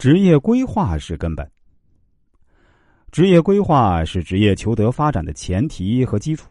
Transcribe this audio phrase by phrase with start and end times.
[0.00, 1.46] 职业规划是根本。
[3.12, 6.50] 职业规划是职业求得发展的前提和基础。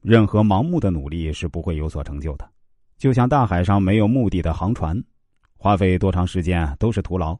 [0.00, 2.50] 任何盲目的努力是不会有所成就的，
[2.96, 4.98] 就像大海上没有目的的航船，
[5.58, 7.38] 花费多长时间都是徒劳。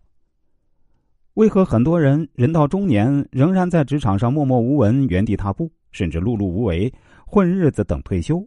[1.33, 6.93] 为何很多人人到中年仍然在职场上默默无闻、原地踏步，甚至碌碌无为、
[7.27, 8.47] 混日子等退休？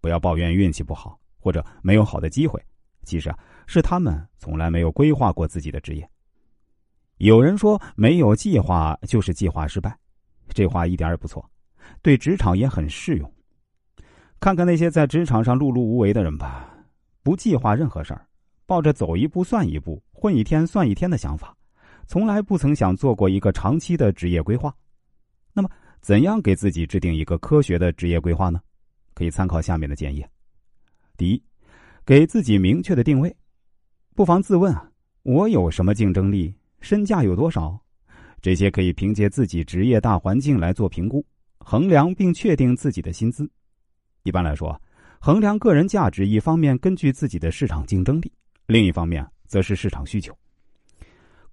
[0.00, 2.64] 不要抱怨运气不好或者没有好的机会，
[3.02, 3.36] 其实啊，
[3.66, 6.08] 是他们从来没有规划过自己的职业。
[7.18, 9.96] 有人说没有计划就是计划失败，
[10.48, 11.48] 这话一点也不错，
[12.02, 13.32] 对职场也很适用。
[14.40, 16.74] 看看那些在职场上碌碌无为的人吧，
[17.22, 18.26] 不计划任何事儿，
[18.66, 21.56] 抱着走一步算一步、混一天算一天的想法，
[22.06, 24.74] 从来不曾想做过一个长期的职业规划。
[25.52, 28.60] 那么，怎样给自己制定一个科学的职业规划呢？
[29.14, 30.22] 可以参考下面的建议：
[31.16, 31.42] 第一，
[32.04, 33.34] 给自己明确的定位，
[34.16, 34.90] 不妨自问啊，
[35.22, 36.52] 我有什么竞争力？
[36.84, 37.80] 身价有多少？
[38.42, 41.24] 这些可以凭借自己职业大环境来做评估、
[41.56, 43.50] 衡量并确定自己的薪资。
[44.22, 44.78] 一般来说，
[45.18, 48.30] 衡量个人价值，一方面根据自己的市场竞争力，
[48.66, 50.36] 另一方面则是市场需求。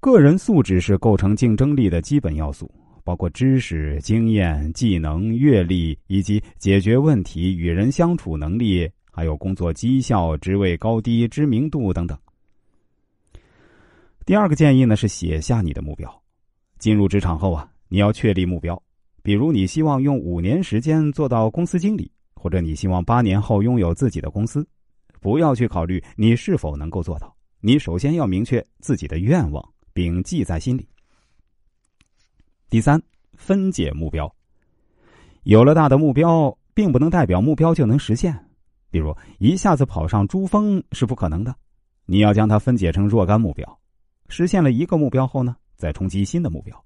[0.01, 2.69] 个人素质是构成竞争力的基本要素，
[3.05, 12.17] 包括知识、经验、技能、阅历以及解决问题、与人相处能力，还有工作绩效、职位高低、知名度等等。
[14.25, 16.21] 第二个建议呢是写下你的目标。
[16.77, 18.81] 进入职场后啊，你要确立目标，
[19.21, 24.67] 比如你希望用五年时间做到公司经理，或者你希望八年后拥有自己的公司。
[25.19, 29.63] 不要去考虑你是否能够做到，你首先要明确自己的愿望，
[29.93, 30.87] 并记在心里。
[32.69, 32.99] 第三，
[33.33, 34.33] 分解目标。
[35.43, 38.35] 有了大的目标，并不能代表目标就能实现。
[38.89, 41.55] 比如一下子跑上珠峰是不可能的，
[42.05, 43.80] 你要将它分解成若干目标。
[44.31, 46.83] 实现了一个目标后呢，再冲击新的目标。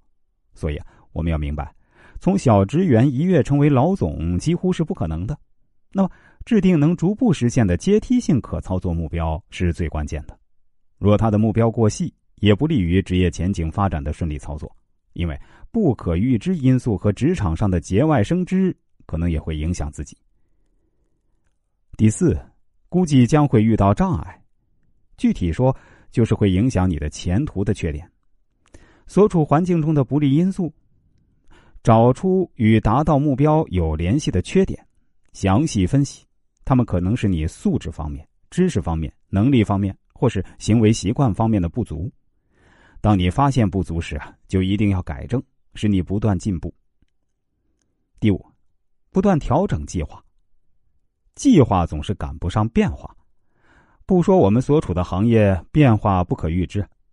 [0.55, 1.71] 所以啊，我们要明白，
[2.19, 5.37] 从小职员一跃成为老总几乎是不可能的。
[5.93, 6.09] 那么，
[6.43, 10.37] 制定能逐步实现的阶梯性可操作目标是最关键的。
[10.97, 14.75] 若他的目标过细，也不利于职业前景发展的顺利操作，
[15.13, 15.39] 因为
[15.71, 18.75] 不可预知因素和职场上的节外生枝
[19.05, 20.17] 可能也会影响自己。
[21.95, 22.37] 第四，
[22.89, 24.41] 估计将会遇到障碍，
[25.15, 25.75] 具体说。
[26.15, 28.09] 就是会影响你的前途的缺点，
[29.05, 30.73] 所处环境中的不利因素，
[31.83, 34.81] 找出与达到目标有联系的缺点，
[35.33, 36.25] 详细分析，
[36.63, 42.09] 他们可能是你素质方面、知识方面、能力方面，或是行为习惯方面的不足。
[43.01, 45.43] 当你发现不足时啊，就一定要改正，
[45.73, 46.73] 使你不断进步。
[48.21, 48.41] 第五，
[49.11, 50.23] 不断调整计划，
[51.35, 53.13] 计划总是赶不上变化。
[54.07, 56.85] 不说我们所处的行业变化不可预知，